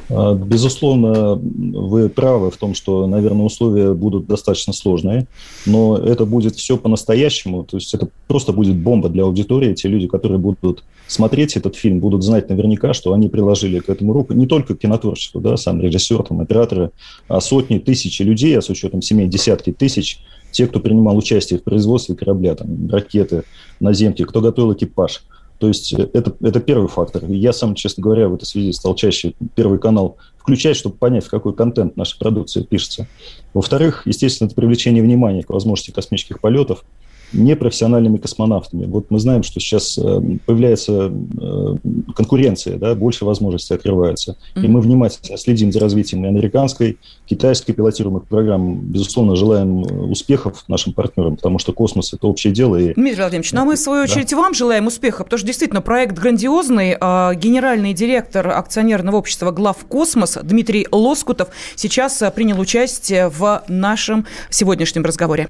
А, 0.10 0.36
безусловно, 0.36 1.36
вы 1.36 2.10
правы 2.10 2.52
в 2.52 2.58
том, 2.58 2.76
что, 2.76 3.08
наверное, 3.08 3.46
условия 3.46 3.94
будут 3.94 4.28
достаточно 4.28 4.74
сложные, 4.74 5.28
но 5.66 5.98
это 5.98 6.26
будет 6.26 6.56
все 6.56 6.78
по-настоящему, 6.78 7.64
то 7.64 7.78
есть 7.78 7.94
это 7.94 8.10
просто 8.28 8.52
будет 8.52 8.76
бомба 8.76 9.10
для 9.10 9.24
аудитории. 9.24 9.74
Те 9.74 9.88
люди, 9.88 10.08
которые 10.08 10.40
будут 10.40 10.84
смотреть 11.08 11.56
этот 11.56 11.76
фильм, 11.76 12.00
будут 12.00 12.24
знать 12.24 12.50
наверняка, 12.50 12.94
что 12.94 13.14
они 13.14 13.30
приложили 13.30 13.80
к 13.80 13.90
этому 13.90 14.14
руку, 14.14 14.34
не 14.34 14.46
только 14.46 14.76
к 14.76 14.80
кинотворчеству, 14.80 15.40
да, 15.40 15.58
сам 15.58 15.82
режиссер, 15.82 16.24
там, 16.24 16.42
операторы, 16.42 16.92
а 17.28 17.40
сотни, 17.40 17.80
тысячи 17.80 18.22
людей, 18.24 18.58
а 18.58 18.62
с 18.62 18.70
учетом 18.70 19.02
семей 19.02 19.28
десятки 19.28 19.72
тысяч, 19.72 20.20
те, 20.52 20.68
кто 20.68 20.80
принимал 20.80 21.18
участие 21.18 21.60
в 21.60 21.64
производстве 21.64 22.16
корабля, 22.16 22.56
там, 22.56 22.90
ракеты, 22.90 23.44
наземки, 23.80 24.24
кто 24.26 24.42
готовил 24.42 24.74
экипаж– 24.74 25.24
то 25.58 25.68
есть 25.68 25.94
э, 25.94 26.10
это, 26.14 26.36
это 26.42 26.60
первый 26.60 26.88
фактор. 26.88 27.26
Я 27.26 27.54
сам, 27.54 27.76
честно 27.76 28.04
говоря, 28.04 28.28
в 28.28 28.36
этой 28.36 28.46
связи 28.46 28.72
стал 28.72 28.96
чаще 28.96 29.34
первый 29.56 29.80
канал 29.80 30.18
включать, 30.38 30.76
чтобы 30.76 30.96
понять, 30.96 31.26
в 31.26 31.30
какой 31.30 31.56
контент 31.56 31.96
наша 31.96 32.18
продукция 32.18 32.64
пишется. 32.64 33.08
Во-вторых, 33.54 34.04
естественно, 34.06 34.48
это 34.48 34.56
привлечение 34.56 35.04
внимания 35.04 35.44
к 35.44 35.50
возможности 35.50 35.92
космических 35.92 36.40
полетов– 36.40 36.84
непрофессиональными 37.34 38.18
космонавтами. 38.18 38.86
Вот 38.86 39.10
мы 39.10 39.20
знаем, 39.20 39.44
что 39.44 39.60
сейчас 39.60 39.98
э, 39.98 40.22
появляется 40.46 41.12
э, 41.12 41.76
конкуренция, 42.16 42.78
да, 42.78 42.96
больше 42.96 43.26
возможностей 43.26 43.74
открывается. 43.74 44.38
Mm-hmm. 44.56 44.66
И 44.66 44.68
мы 44.68 44.82
внимательно 44.82 45.38
следим 45.38 45.72
за 45.72 45.80
развитием 45.80 46.26
американской, 46.26 46.98
китайской 47.26 47.74
пилотируемых 47.74 48.26
программ. 48.26 48.80
Безусловно, 48.80 49.36
желаем 49.36 49.84
э, 49.84 49.94
успехов 49.94 50.64
нашим 50.68 50.94
партнерам, 50.94 51.36
потому 51.36 51.60
что 51.60 51.74
космос– 51.74 52.14
это 52.14 52.28
общее 52.28 52.54
дело. 52.54 52.76
И... 52.78 52.94
Дмитрий 52.94 53.22
Владимирович, 53.22 53.52
ну 53.54 53.62
а 53.62 53.66
мы, 53.66 53.76
в 53.76 53.80
свою 53.80 54.04
очередь, 54.04 54.30
да. 54.30 54.38
вам 54.38 54.54
желаем 54.54 54.88
успеха, 54.88 55.24
потому 55.24 55.38
что 55.38 55.48
действительно 55.48 55.82
проект 55.82 56.18
грандиозный. 56.18 56.96
А, 57.00 57.34
генеральный 57.34 57.94
директор 57.94 58.50
акционерного 58.50 59.18
общества 59.18 59.52
«Глав 59.52 59.78
Космос» 59.88 60.38
Дмитрий 60.44 60.88
Лоскутов 60.92 61.50
сейчас 61.76 62.24
принял 62.36 62.60
участие 62.60 63.30
в 63.30 63.64
нашем 63.68 64.26
сегодняшнем 64.50 65.04
разговоре. 65.04 65.50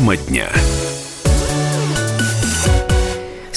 Тема 0.00 0.16
дня 0.16 0.50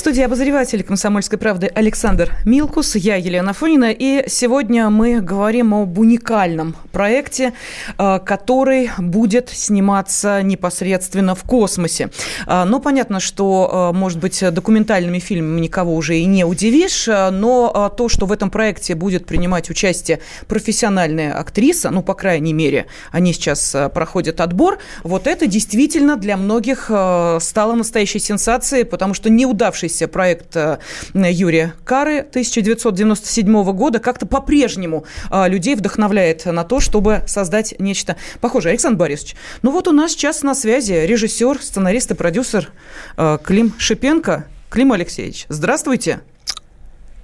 студии 0.03 0.24
обозреватель 0.24 0.83
«Комсомольской 0.83 1.39
правды» 1.39 1.72
Александр 1.74 2.29
Милкус, 2.43 2.98
я 2.98 3.15
Елена 3.15 3.53
Фонина, 3.53 3.89
и 3.89 4.27
сегодня 4.27 4.89
мы 4.89 5.22
говорим 5.22 5.74
об 5.74 5.98
уникальном 5.98 6.75
проекте, 6.91 7.53
э, 7.98 8.19
который 8.19 8.91
будет 8.98 9.50
сниматься 9.50 10.41
непосредственно 10.41 11.36
в 11.36 11.43
космосе. 11.43 12.10
Э, 12.48 12.65
но 12.65 12.81
понятно, 12.81 13.22
что, 13.22 13.91
э, 13.93 13.98
может 13.98 14.19
быть, 14.19 14.43
документальными 14.53 15.19
фильмами 15.19 15.62
никого 15.62 15.95
уже 15.95 16.17
и 16.17 16.25
не 16.25 16.43
удивишь, 16.43 17.07
но 17.07 17.89
то, 17.95 18.10
что 18.10 18.25
в 18.25 18.33
этом 18.33 18.50
проекте 18.50 18.95
будет 18.95 19.25
принимать 19.25 19.69
участие 19.69 20.19
профессиональная 20.48 21.33
актриса, 21.33 21.91
ну, 21.91 22.03
по 22.03 22.13
крайней 22.13 22.51
мере, 22.51 22.88
они 23.13 23.31
сейчас 23.31 23.74
проходят 23.93 24.41
отбор, 24.41 24.79
вот 25.03 25.27
это 25.27 25.48
действительно 25.48 26.17
для 26.17 26.36
многих 26.36 26.91
стало 27.39 27.74
настоящей 27.74 28.19
сенсацией, 28.19 28.83
потому 28.83 29.13
что 29.13 29.29
неудавшийся 29.29 29.93
появившийся 30.03 30.07
проект 30.07 30.55
э, 30.55 30.79
Юрия 31.13 31.74
Кары 31.83 32.19
1997 32.19 33.63
года 33.74 34.00
как-то 34.00 34.25
по-прежнему 34.25 35.05
э, 35.31 35.50
людей 35.50 35.75
вдохновляет 35.75 36.45
на 36.45 36.63
то, 36.63 36.79
чтобы 36.79 37.24
создать 37.27 37.75
нечто 37.79 38.15
похожее. 38.41 38.72
Александр 38.72 38.98
Борисович, 38.98 39.36
ну 39.62 39.72
вот 39.72 39.88
у 39.88 39.91
нас 39.91 40.12
сейчас 40.12 40.43
на 40.43 40.55
связи 40.55 40.93
режиссер, 40.93 41.62
сценарист 41.62 42.12
и 42.12 42.13
продюсер 42.13 42.72
э, 43.17 43.38
Клим 43.43 43.74
Шипенко. 43.77 44.45
Клим 44.69 44.91
Алексеевич, 44.91 45.45
здравствуйте. 45.50 46.22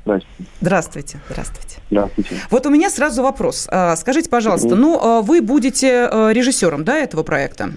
Здравствуйте. 0.05 0.49
Здравствуйте. 0.61 1.19
Здравствуйте. 1.29 1.77
Здравствуйте. 1.91 2.35
Вот 2.49 2.65
у 2.65 2.69
меня 2.69 2.89
сразу 2.89 3.21
вопрос. 3.21 3.67
Скажите, 3.97 4.29
пожалуйста, 4.29 4.75
ну, 4.75 5.21
вы 5.21 5.41
будете 5.41 6.09
режиссером, 6.31 6.83
да, 6.83 6.97
этого 6.97 7.21
проекта? 7.21 7.71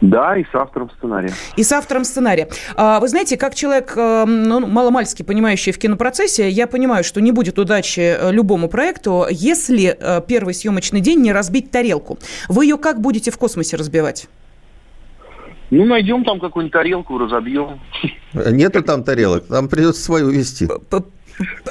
Да, 0.00 0.36
и 0.36 0.44
с 0.44 0.54
автором 0.54 0.90
сценария. 0.90 1.30
И 1.56 1.62
с 1.62 1.72
автором 1.72 2.04
сценария. 2.04 2.48
А, 2.74 3.00
вы 3.00 3.08
знаете, 3.08 3.36
как 3.36 3.54
человек 3.54 3.92
э, 3.96 4.24
ну, 4.26 4.66
маломальски 4.66 5.22
понимающий 5.22 5.72
в 5.72 5.78
кинопроцессе, 5.78 6.48
я 6.48 6.66
понимаю, 6.66 7.04
что 7.04 7.20
не 7.20 7.32
будет 7.32 7.58
удачи 7.58 8.00
э, 8.00 8.32
любому 8.32 8.68
проекту, 8.68 9.26
если 9.30 9.96
э, 9.98 10.22
первый 10.26 10.54
съемочный 10.54 11.00
день 11.00 11.20
не 11.20 11.32
разбить 11.32 11.70
тарелку. 11.70 12.18
Вы 12.48 12.64
ее 12.64 12.78
как 12.78 13.00
будете 13.00 13.30
в 13.30 13.36
космосе 13.36 13.76
разбивать? 13.76 14.28
Ну, 15.70 15.84
найдем 15.84 16.24
там 16.24 16.40
какую-нибудь 16.40 16.72
тарелку, 16.72 17.18
разобьем. 17.18 17.80
Нету 18.32 18.82
там 18.82 19.04
тарелок, 19.04 19.46
там 19.46 19.68
придется 19.68 20.02
свою 20.02 20.30
вести. 20.30 20.66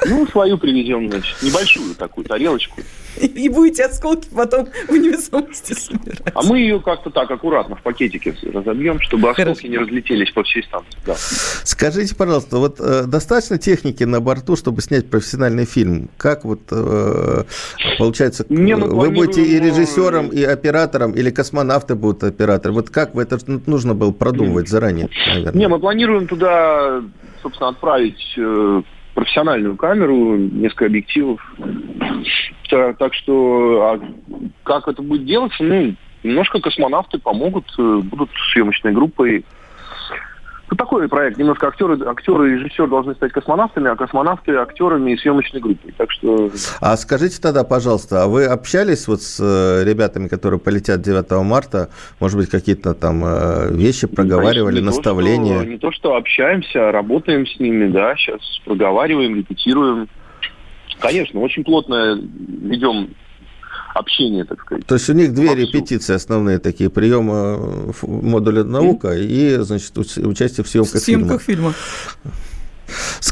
Ну, 0.06 0.26
свою 0.26 0.58
привезем, 0.58 1.10
значит, 1.10 1.36
небольшую 1.42 1.94
такую 1.94 2.26
тарелочку. 2.26 2.80
И 3.20 3.48
будете 3.48 3.84
осколки 3.84 4.28
потом 4.34 4.68
в 4.88 4.92
невесомости 4.92 5.74
собирать. 5.74 6.22
А 6.32 6.42
мы 6.42 6.60
ее 6.60 6.80
как-то 6.80 7.10
так 7.10 7.30
аккуратно 7.30 7.76
в 7.76 7.82
пакетике 7.82 8.34
разобьем, 8.52 9.00
чтобы 9.00 9.30
осколки 9.30 9.42
Хорошо. 9.42 9.68
не 9.68 9.78
разлетелись 9.78 10.30
по 10.30 10.42
всей 10.42 10.62
станции. 10.62 10.98
Да. 11.06 11.14
Скажите, 11.16 12.14
пожалуйста, 12.14 12.58
вот 12.58 12.80
э, 12.80 13.04
достаточно 13.06 13.58
техники 13.58 14.04
на 14.04 14.20
борту, 14.20 14.56
чтобы 14.56 14.80
снять 14.80 15.10
профессиональный 15.10 15.64
фильм? 15.64 16.08
Как 16.16 16.44
вот 16.44 16.60
э, 16.70 17.44
получается, 17.98 18.46
не, 18.48 18.74
вы 18.74 18.88
планируем... 18.88 19.14
будете 19.14 19.44
и 19.44 19.58
режиссером, 19.60 20.28
и 20.28 20.42
оператором, 20.42 21.12
или 21.12 21.30
космонавты 21.30 21.96
будут 21.96 22.24
оператором? 22.24 22.76
Вот 22.76 22.90
как 22.90 23.14
вы 23.14 23.22
это 23.22 23.38
нужно 23.66 23.94
было 23.94 24.12
продумывать 24.12 24.68
заранее, 24.68 25.10
наверное? 25.26 25.52
Не, 25.52 25.68
мы 25.68 25.78
планируем 25.78 26.26
туда, 26.26 27.02
собственно, 27.42 27.70
отправить 27.70 28.34
э, 28.38 28.82
профессиональную 29.20 29.76
камеру, 29.76 30.36
несколько 30.36 30.86
объективов. 30.86 31.40
Так, 32.70 32.96
так 32.96 33.12
что 33.12 33.82
а 33.82 34.00
как 34.62 34.88
это 34.88 35.02
будет 35.02 35.26
делаться, 35.26 35.62
ну, 35.62 35.94
немножко 36.22 36.58
космонавты 36.58 37.18
помогут, 37.18 37.66
э, 37.78 38.00
будут 38.02 38.30
съемочной 38.52 38.92
группой. 38.92 39.44
Ну, 40.70 40.76
такой 40.76 41.08
проект. 41.08 41.36
Немножко 41.36 41.66
актеры, 41.66 41.98
актеры 42.06 42.50
и 42.50 42.54
режиссер 42.54 42.86
должны 42.88 43.14
стать 43.14 43.32
космонавтами, 43.32 43.90
а 43.90 43.96
космонавты 43.96 44.54
актерами 44.54 45.12
и 45.12 45.16
съемочной 45.16 45.60
группой. 45.60 45.92
Так 45.96 46.12
что... 46.12 46.50
А 46.80 46.96
скажите 46.96 47.40
тогда, 47.40 47.64
пожалуйста, 47.64 48.22
а 48.22 48.26
вы 48.28 48.44
общались 48.44 49.08
вот 49.08 49.20
с 49.20 49.40
э, 49.40 49.84
ребятами, 49.84 50.28
которые 50.28 50.60
полетят 50.60 51.02
9 51.02 51.30
марта? 51.44 51.90
Может 52.20 52.38
быть, 52.38 52.50
какие-то 52.50 52.94
там 52.94 53.24
э, 53.24 53.72
вещи 53.72 54.06
проговаривали, 54.06 54.76
не 54.78 54.86
наставления? 54.86 55.54
То, 55.54 55.62
что, 55.62 55.70
не 55.70 55.78
то, 55.78 55.92
что 55.92 56.14
общаемся, 56.14 56.88
а 56.88 56.92
работаем 56.92 57.46
с 57.46 57.58
ними, 57.58 57.88
да, 57.88 58.14
сейчас 58.14 58.40
проговариваем, 58.64 59.36
репетируем. 59.36 60.08
Конечно, 61.00 61.40
очень 61.40 61.64
плотно 61.64 62.20
ведем 62.20 63.10
общение, 63.94 64.44
так 64.44 64.60
сказать. 64.60 64.86
То 64.86 64.94
есть 64.94 65.08
у 65.10 65.12
них 65.12 65.34
две 65.34 65.48
Вовсю. 65.48 65.62
репетиции 65.62 66.14
основные 66.14 66.58
такие, 66.58 66.90
приемы 66.90 67.92
э, 68.02 68.06
модуля 68.06 68.64
наука 68.64 69.16
и, 69.16 69.56
значит, 69.58 69.96
участие 69.98 70.64
в 70.64 70.68
съемках, 70.68 71.00
съемках 71.00 71.42
фильма. 71.42 71.72
фильма. 71.72 71.74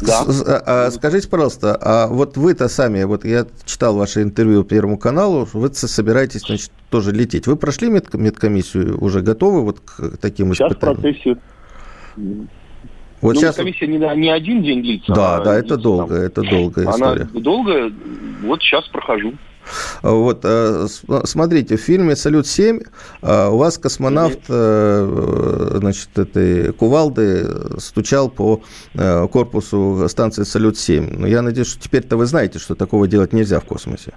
Да. 0.01 0.23
А, 0.45 0.85
а, 0.87 0.91
скажите, 0.91 1.27
пожалуйста, 1.27 1.77
а 1.81 2.07
вот 2.07 2.37
вы-то 2.37 2.69
сами, 2.69 3.03
вот 3.03 3.25
я 3.25 3.45
читал 3.65 3.95
ваше 3.95 4.21
интервью 4.21 4.63
Первому 4.63 4.97
каналу, 4.97 5.47
вы 5.51 5.73
собираетесь, 5.73 6.41
значит, 6.41 6.71
тоже 6.89 7.11
лететь. 7.11 7.47
Вы 7.47 7.55
прошли 7.55 7.89
мед 7.89 8.13
медкомиссию, 8.13 9.03
уже 9.03 9.21
готовы 9.21 9.63
вот 9.63 9.79
к 9.81 10.17
таким 10.17 10.53
сейчас 10.53 10.71
испытаниям? 10.71 11.13
Сейчас 11.13 11.37
в 11.37 11.39
процессе. 12.15 12.49
Вот 13.21 13.35
ну, 13.35 13.41
сейчас... 13.41 13.55
комиссия 13.55 13.87
не, 13.87 13.97
не 13.97 14.29
один 14.29 14.63
день 14.63 14.81
длится. 14.81 15.13
Да, 15.13 15.37
а 15.37 15.43
да, 15.43 15.57
это 15.57 15.75
долго, 15.75 16.15
там. 16.15 16.23
это 16.23 16.41
долгая 16.41 16.89
история. 16.89 17.21
Она 17.23 17.41
долгая, 17.41 17.91
вот 18.43 18.61
сейчас 18.61 18.87
прохожу. 18.87 19.33
Вот, 20.01 20.41
э, 20.43 20.87
смотрите, 21.25 21.77
в 21.77 21.81
фильме 21.81 22.15
«Салют-7» 22.15 22.87
э, 23.21 23.47
у 23.49 23.57
вас 23.57 23.77
космонавт, 23.77 24.39
э, 24.49 25.77
значит, 25.79 26.17
этой 26.17 26.73
кувалды 26.73 27.79
стучал 27.79 28.29
по 28.29 28.61
корпусу 29.31 30.07
станции 30.09 30.43
«Салют-7». 30.43 31.17
Но 31.17 31.27
я 31.27 31.41
надеюсь, 31.41 31.67
что 31.67 31.81
теперь-то 31.81 32.17
вы 32.17 32.25
знаете, 32.25 32.59
что 32.59 32.75
такого 32.75 33.07
делать 33.07 33.33
нельзя 33.33 33.59
в 33.59 33.65
космосе. 33.65 34.13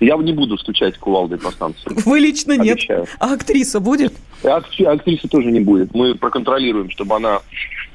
Я 0.00 0.16
не 0.16 0.32
буду 0.32 0.58
стучать 0.58 0.98
кувалдой 0.98 1.38
по 1.38 1.52
станции. 1.52 1.92
Вы 2.04 2.18
лично 2.18 2.56
нет. 2.56 2.78
Обещаю. 2.78 3.06
А 3.20 3.34
актриса 3.34 3.78
будет? 3.78 4.12
Актриса 4.42 5.28
тоже 5.28 5.52
не 5.52 5.60
будет. 5.60 5.94
Мы 5.94 6.16
проконтролируем, 6.16 6.90
чтобы 6.90 7.14
она 7.14 7.40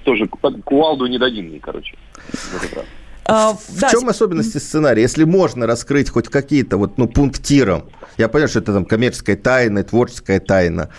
тоже 0.06 0.28
кувалду 0.28 1.06
не 1.08 1.18
дадим 1.18 1.50
ей, 1.50 1.60
короче. 1.60 1.98
А, 3.28 3.54
в 3.54 3.80
да. 3.80 3.90
чем 3.90 4.08
особенности 4.08 4.58
сценария? 4.58 5.02
Если 5.02 5.26
можно 5.26 5.68
раскрыть 5.68 6.10
хоть 6.10 6.30
какие-то 6.30 6.78
вот, 6.78 6.98
ну, 6.98 7.08
пунктиром. 7.08 7.84
Я 8.18 8.30
понимаю, 8.30 8.48
что 8.48 8.60
это 8.60 8.74
там 8.74 8.86
коммерческая 8.86 9.36
тайна, 9.36 9.84
творческая 9.84 10.40
тайна. 10.40 10.90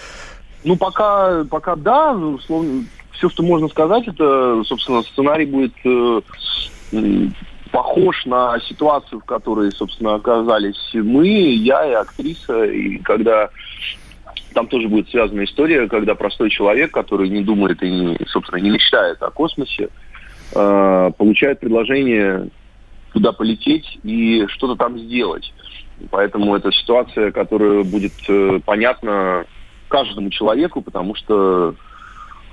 Ну, 0.63 0.77
пока, 0.77 1.45
пока 1.45 1.75
да, 1.75 2.13
условно, 2.13 2.85
все, 3.13 3.31
что 3.31 3.43
можно 3.43 3.69
сказать, 3.69 4.07
это, 4.09 4.63
собственно, 4.65 5.03
сценарий 5.03 5.47
будет 5.47 5.73
э, 5.85 6.21
похож 7.73 8.27
на 8.27 8.61
ситуацию, 8.61 9.21
в 9.21 9.25
которой, 9.25 9.73
собственно, 9.73 10.15
оказались 10.15 10.91
мы, 10.93 11.27
я 11.27 11.87
и 11.87 11.93
актриса, 11.93 12.65
и 12.65 12.99
когда 12.99 13.49
там 14.53 14.67
тоже 14.67 14.89
будет 14.89 15.09
связана 15.09 15.45
история, 15.45 15.89
когда 15.89 16.15
простой 16.15 16.51
человек, 16.51 16.91
который 16.91 17.29
не 17.29 17.43
думает 17.43 17.83
и, 17.83 17.91
не, 17.91 18.19
собственно, 18.27 18.61
не 18.61 18.71
мечтает 18.71 19.23
о 19.23 19.31
космосе, 19.31 19.85
э, 19.85 19.89
получает 20.53 21.61
предложение 21.61 22.49
туда 23.13 23.33
полететь 23.33 23.99
и 24.03 24.47
что-то 24.49 24.77
там 24.77 24.99
сделать. 24.99 25.53
Поэтому 26.11 26.55
это 26.57 26.71
ситуация, 26.71 27.33
которая 27.33 27.83
будет 27.83 28.13
э, 28.29 28.61
понятна 28.65 29.45
каждому 29.89 30.31
человеку, 30.31 30.81
потому 30.81 31.15
что 31.15 31.75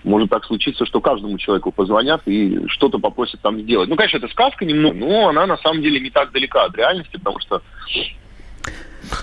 может 0.04 0.30
так 0.30 0.46
случиться, 0.46 0.86
что 0.86 1.02
каждому 1.02 1.38
человеку 1.38 1.72
позвонят 1.72 2.22
и 2.26 2.68
что-то 2.68 3.00
попросят 3.00 3.42
там 3.42 3.60
сделать. 3.62 3.90
Ну, 3.90 3.96
конечно, 3.96 4.18
это 4.18 4.28
сказка 4.30 4.66
немного, 4.66 4.96
но 4.96 5.30
она 5.30 5.46
на 5.46 5.58
самом 5.58 5.82
деле 5.82 6.00
не 6.00 6.10
так 6.10 6.32
далека 6.32 6.66
от 6.66 6.76
реальности, 6.76 7.18
потому 7.18 7.40
что 7.40 7.62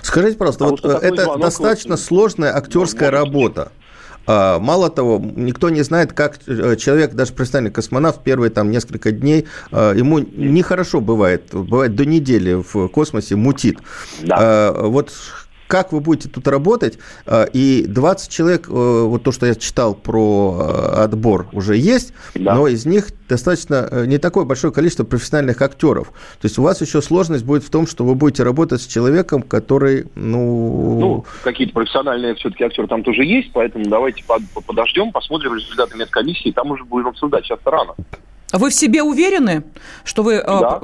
Скажите, 0.01 0.37
пожалуйста, 0.37 0.65
вот 0.65 1.03
это 1.03 1.37
достаточно 1.37 1.97
сложная 1.97 2.55
актерская 2.55 3.11
работа. 3.11 3.71
А, 4.25 4.59
мало 4.59 4.89
того, 4.89 5.21
никто 5.23 5.69
не 5.69 5.81
знает, 5.81 6.13
как 6.13 6.39
э, 6.47 6.75
человек, 6.75 7.13
даже 7.13 7.33
профессиональный 7.33 7.71
космонавт, 7.71 8.23
первые 8.23 8.49
там 8.49 8.71
несколько 8.71 9.11
дней, 9.11 9.47
а, 9.71 9.93
ему 9.93 10.19
нехорошо 10.19 11.01
бывает, 11.01 11.49
бывает 11.51 11.95
до 11.95 12.05
недели 12.05 12.53
в 12.53 12.87
космосе 12.87 13.35
мутит. 13.35 13.79
Да. 14.21 14.37
А, 14.39 14.87
вот 14.87 15.11
как 15.73 15.91
вы 15.91 16.01
будете 16.01 16.29
тут 16.29 16.47
работать. 16.47 16.99
А, 17.25 17.45
и 17.45 17.85
20 17.87 18.31
человек, 18.31 18.67
э, 18.69 18.71
вот 18.71 19.23
то, 19.23 19.31
что 19.31 19.47
я 19.47 19.55
читал 19.55 19.95
про 19.95 20.55
э, 20.59 21.03
отбор, 21.03 21.47
уже 21.51 21.75
есть, 21.75 22.13
да. 22.35 22.53
но 22.53 22.67
из 22.67 22.85
них 22.85 23.07
достаточно 23.27 23.87
э, 23.89 24.05
не 24.05 24.19
такое 24.19 24.45
большое 24.45 24.71
количество 24.71 25.03
профессиональных 25.03 25.63
актеров. 25.63 26.09
То 26.09 26.45
есть 26.45 26.59
у 26.59 26.61
вас 26.61 26.79
еще 26.81 27.01
сложность 27.01 27.43
будет 27.43 27.63
в 27.63 27.71
том, 27.71 27.87
что 27.87 28.05
вы 28.05 28.13
будете 28.13 28.43
работать 28.43 28.83
с 28.83 28.85
человеком, 28.85 29.41
который, 29.41 30.05
ну... 30.13 30.99
Ну, 30.99 31.25
какие-то 31.43 31.73
профессиональные 31.73 32.35
все-таки 32.35 32.65
актеры 32.65 32.87
там 32.87 33.01
тоже 33.01 33.25
есть, 33.25 33.49
поэтому 33.51 33.85
давайте 33.85 34.23
подождем, 34.67 35.11
посмотрим 35.11 35.55
результаты 35.55 35.97
медкомиссии, 35.97 36.51
там 36.51 36.69
уже 36.69 36.83
будем 36.83 37.07
обсуждать, 37.07 37.45
сейчас 37.45 37.57
рано. 37.65 37.95
Вы 38.53 38.69
в 38.69 38.73
себе 38.73 39.01
уверены, 39.01 39.63
что 40.05 40.23
вы... 40.23 40.41
Да. 40.45 40.81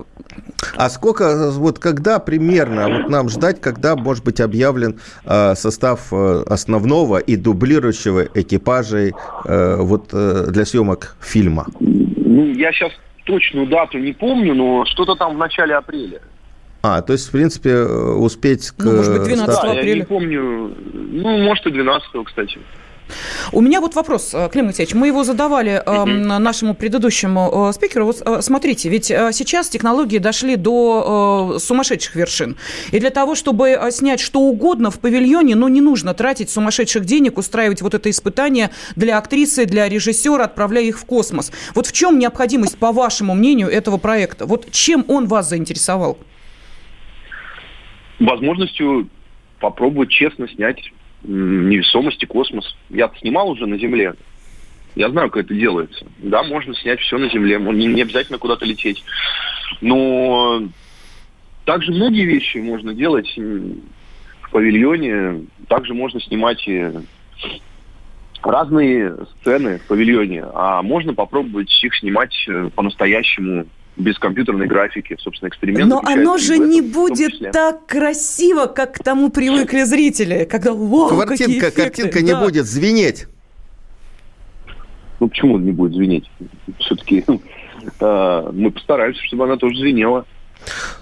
А 0.75 0.89
сколько, 0.89 1.51
вот 1.51 1.79
когда 1.79 2.19
примерно 2.19 2.89
вот 2.89 3.09
нам 3.09 3.29
ждать, 3.29 3.61
когда 3.61 3.95
может 3.95 4.25
быть 4.25 4.41
объявлен 4.41 4.99
э, 5.23 5.55
состав 5.55 6.11
э, 6.11 6.43
основного 6.47 7.17
и 7.17 7.35
дублирующего 7.35 8.27
экипажей 8.33 9.13
э, 9.45 9.75
вот 9.77 10.09
э, 10.11 10.47
для 10.49 10.65
съемок 10.65 11.15
фильма? 11.21 11.65
Ну, 11.79 12.45
я 12.53 12.71
сейчас 12.73 12.91
точную 13.23 13.67
дату 13.67 13.99
не 13.99 14.11
помню, 14.11 14.55
но 14.55 14.85
что-то 14.85 15.15
там 15.15 15.35
в 15.35 15.37
начале 15.37 15.75
апреля. 15.75 16.19
А, 16.81 17.01
то 17.01 17.13
есть, 17.13 17.27
в 17.27 17.31
принципе, 17.31 17.77
успеть 17.83 18.71
к... 18.71 18.83
Ну, 18.83 18.95
может 18.97 19.13
быть, 19.13 19.23
12 19.23 19.47
да, 19.47 19.61
апреля. 19.61 19.89
я 19.89 19.95
не 19.95 20.03
помню. 20.03 20.75
Ну, 20.93 21.37
может, 21.39 21.65
и 21.67 21.71
12 21.71 22.09
кстати. 22.25 22.59
У 23.51 23.61
меня 23.61 23.81
вот 23.81 23.95
вопрос, 23.95 24.33
э, 24.33 24.49
Клим 24.51 24.65
Алексеевич, 24.65 24.93
мы 24.93 25.07
его 25.07 25.23
задавали 25.23 25.81
э, 25.83 26.05
нашему 26.05 26.75
предыдущему 26.75 27.69
э, 27.69 27.73
спикеру. 27.73 28.05
Вот 28.05 28.21
э, 28.23 28.41
смотрите, 28.41 28.89
ведь 28.89 29.09
э, 29.09 29.31
сейчас 29.33 29.69
технологии 29.69 30.19
дошли 30.19 30.55
до 30.55 31.55
э, 31.55 31.59
сумасшедших 31.59 32.15
вершин. 32.15 32.57
И 32.91 32.99
для 32.99 33.09
того, 33.09 33.33
чтобы 33.33 33.69
э, 33.69 33.91
снять 33.91 34.19
что 34.19 34.41
угодно 34.41 34.91
в 34.91 34.99
павильоне, 34.99 35.55
ну, 35.55 35.67
не 35.67 35.81
нужно 35.81 36.13
тратить 36.13 36.51
сумасшедших 36.51 37.05
денег, 37.05 37.37
устраивать 37.37 37.81
вот 37.81 37.95
это 37.95 38.09
испытание 38.09 38.69
для 38.95 39.17
актрисы, 39.17 39.65
для 39.65 39.89
режиссера, 39.89 40.43
отправляя 40.43 40.83
их 40.83 40.99
в 40.99 41.05
космос. 41.05 41.51
Вот 41.73 41.87
в 41.87 41.91
чем 41.91 42.19
необходимость, 42.19 42.77
по 42.77 42.91
вашему 42.91 43.33
мнению, 43.33 43.69
этого 43.69 43.97
проекта? 43.97 44.45
Вот 44.45 44.69
чем 44.71 45.05
он 45.07 45.27
вас 45.27 45.49
заинтересовал? 45.49 46.19
Возможностью 48.19 49.09
попробовать 49.59 50.09
честно 50.09 50.47
снять 50.49 50.79
невесомости, 51.23 52.25
космос. 52.25 52.75
Я 52.89 53.11
снимал 53.19 53.49
уже 53.49 53.65
на 53.65 53.77
Земле. 53.77 54.13
Я 54.95 55.09
знаю, 55.09 55.29
как 55.29 55.45
это 55.45 55.53
делается. 55.53 56.05
Да, 56.17 56.43
можно 56.43 56.73
снять 56.75 56.99
все 56.99 57.17
на 57.17 57.29
Земле, 57.29 57.59
не, 57.59 57.87
не 57.87 58.01
обязательно 58.01 58.37
куда-то 58.37 58.65
лететь. 58.65 59.03
Но 59.81 60.63
также 61.65 61.91
многие 61.91 62.25
вещи 62.25 62.57
можно 62.57 62.93
делать 62.93 63.37
в 63.37 64.51
павильоне. 64.51 65.45
Также 65.67 65.93
можно 65.93 66.19
снимать 66.19 66.67
и 66.67 66.89
разные 68.41 69.15
сцены 69.39 69.79
в 69.79 69.87
павильоне. 69.87 70.45
А 70.53 70.81
можно 70.81 71.13
попробовать 71.13 71.71
их 71.83 71.95
снимать 71.95 72.33
э, 72.47 72.69
по-настоящему 72.73 73.65
без 73.99 74.17
компьютерной 74.17 74.65
графики, 74.65 75.17
собственно, 75.19 75.49
эксперимент. 75.49 75.89
Но 75.89 76.01
оно 76.03 76.37
же 76.37 76.57
не 76.57 76.81
будет 76.81 77.51
так 77.51 77.85
красиво, 77.85 78.65
как 78.65 78.93
к 78.93 79.03
тому 79.03 79.29
привыкли 79.29 79.83
зрители, 79.83 80.47
когда 80.49 80.73
вау, 80.73 81.09
Картинка, 81.09 81.67
какие 81.67 81.83
картинка 81.83 82.21
не 82.21 82.35
будет 82.35 82.65
звенеть. 82.65 83.27
Ну 85.19 85.27
почему 85.27 85.59
не 85.59 85.73
будет 85.73 85.93
звенеть? 85.93 86.31
Все-таки 86.79 87.25
э, 87.99 88.49
мы 88.53 88.71
постараемся, 88.71 89.21
чтобы 89.25 89.43
она 89.43 89.57
тоже 89.57 89.77
звенела. 89.77 90.25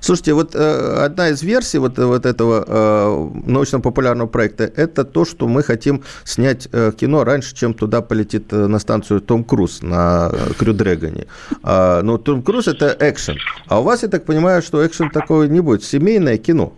Слушайте, 0.08 0.34
вот 0.36 0.56
э, 0.56 1.04
одна 1.04 1.32
из 1.32 1.44
версий 1.44 1.80
вот, 1.80 1.98
вот 1.98 2.26
этого 2.26 2.64
э, 2.66 3.30
научно-популярного 3.46 4.30
проекта– 4.30 4.64
это 4.78 5.04
то, 5.04 5.26
что 5.26 5.50
мы 5.50 5.64
хотим 5.64 6.02
снять 6.24 6.70
э, 6.72 6.94
кино 6.98 7.26
раньше, 7.26 7.54
чем 7.54 7.74
туда 7.74 8.02
полетит 8.02 8.54
э, 8.54 8.68
на 8.68 8.80
станцию 8.80 9.20
Том 9.20 9.44
Круз 9.44 9.82
на 9.82 10.32
э, 10.32 10.54
Крю 10.58 10.74
Дрэгоне. 10.74 11.26
А, 11.62 12.02
но 12.04 12.18
Том 12.18 12.42
Круз– 12.42 12.68
это 12.70 12.96
экшен. 13.02 13.36
А 13.68 13.82
у 13.82 13.84
вас, 13.84 14.04
я 14.04 14.08
так 14.08 14.24
понимаю, 14.24 14.62
что 14.62 14.88
экшен 14.88 15.10
такой 15.10 15.50
не 15.50 15.60
будет. 15.60 15.84
Семейное 15.84 16.38
кино. 16.38 16.72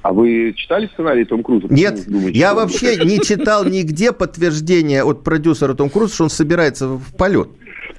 А 0.00 0.12
вы 0.12 0.54
читали 0.54 0.86
сценарий 0.92 1.24
Том 1.24 1.42
Круза? 1.42 1.66
Нет, 1.68 2.04
думаете, 2.06 2.38
я 2.38 2.52
вообще 2.54 3.04
не 3.04 3.20
читал 3.20 3.64
нигде 3.64 4.12
подтверждения 4.12 5.02
от 5.02 5.24
продюсера 5.24 5.72
Том 5.72 5.88
Круза, 5.88 6.14
что 6.14 6.24
он 6.24 6.30
собирается 6.30 6.88
в 6.88 7.14
полет. 7.16 7.48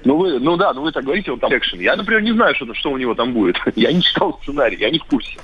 Ну, 0.06 0.16
вы, 0.18 0.38
ну 0.38 0.56
да, 0.56 0.72
ну 0.72 0.82
вы 0.82 0.92
так 0.92 1.02
говорите, 1.02 1.32
он 1.32 1.40
там 1.40 1.52
экшен. 1.52 1.80
Я, 1.80 1.96
например, 1.96 2.22
не 2.22 2.32
знаю, 2.32 2.54
что, 2.54 2.72
что 2.74 2.92
у 2.92 2.96
него 2.96 3.14
там 3.16 3.32
будет. 3.32 3.56
Я 3.74 3.92
не 3.92 4.00
читал 4.00 4.38
сценарий, 4.40 4.76
я 4.78 4.88
не 4.88 5.00
в 5.00 5.04
курсе. 5.04 5.36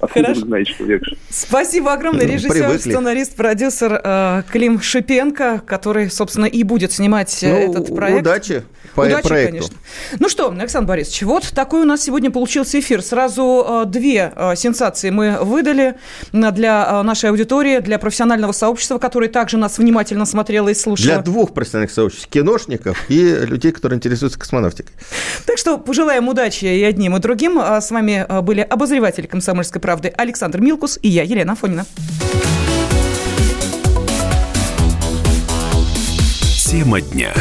Откуда 0.00 0.28
вы 0.28 0.34
знаете, 0.36 0.72
что 0.72 0.84
векши? 0.84 1.16
Спасибо 1.30 1.92
огромное. 1.92 2.24
Режиссер, 2.26 2.50
привыкли. 2.50 2.90
сценарист, 2.90 3.34
продюсер 3.34 4.00
э, 4.02 4.42
Клим 4.50 4.80
Шипенко, 4.80 5.62
который, 5.66 6.10
собственно, 6.10 6.44
и 6.46 6.62
будет 6.62 6.92
снимать 6.92 7.42
э, 7.42 7.48
Ну, 7.66 7.72
этот 7.72 7.94
проект. 7.94 8.20
удачи 8.20 8.62
по 8.94 9.02
Удачи, 9.02 9.28
проекту. 9.28 9.52
конечно. 9.52 9.76
Ну 10.20 10.28
что, 10.28 10.50
Александр 10.50 10.88
Борисович, 10.88 11.22
вот 11.22 11.48
такой 11.54 11.82
у 11.82 11.84
нас 11.84 12.02
сегодня 12.02 12.30
получился 12.30 12.78
эфир. 12.80 13.02
Сразу 13.02 13.66
э, 13.68 13.84
две 13.86 14.32
э, 14.34 14.54
сенсации 14.56 15.10
мы 15.10 15.38
выдали 15.42 15.96
для 16.32 16.88
э, 16.90 17.02
нашей 17.02 17.30
аудитории, 17.30 17.80
для 17.80 17.98
профессионального 17.98 18.52
сообщества, 18.52 18.98
которое 18.98 19.28
также 19.28 19.56
нас 19.56 19.78
внимательно 19.78 20.26
смотрело 20.26 20.68
и 20.68 20.74
слушало. 20.74 21.14
Для 21.14 21.22
двух 21.22 21.52
профессиональных 21.54 21.92
сообществ. 21.92 22.28
Киношников 22.28 22.98
и 23.08 23.20
людей, 23.20 23.72
которые 23.72 23.96
интересуются 23.96 24.38
космонавтикой. 24.38 24.94
Так 25.46 25.58
что 25.58 25.78
пожелаем 25.78 26.28
удачи 26.28 26.64
и 26.66 26.82
одним, 26.84 27.16
и 27.16 27.20
другим. 27.20 27.58
А 27.58 27.80
С 27.80 27.90
вами 27.90 28.24
э, 28.28 28.40
были 28.42 28.60
обозреватели 28.60 29.26
«Комсомольской 29.26 29.80
правды» 29.88 30.12
Александр 30.18 30.60
Милкус 30.60 30.98
и 31.00 31.08
я, 31.08 31.22
Елена 31.22 31.52
Афонина. 31.52 31.86
Тема 36.66 37.00
дня. 37.00 37.32